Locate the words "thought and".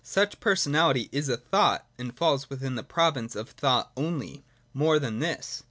1.37-2.17